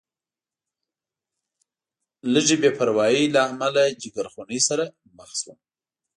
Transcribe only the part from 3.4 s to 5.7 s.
امله جیګرخونۍ سره مخ شوم.